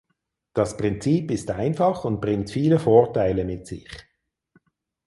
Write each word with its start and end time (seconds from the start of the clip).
Das 0.55 0.77
Prinzip 0.77 1.29
ist 1.29 1.51
einfach 1.51 2.05
und 2.05 2.21
bringt 2.21 2.49
viele 2.49 2.79
Vorteile 2.79 3.45
mit 3.45 3.67
sich. 3.67 3.87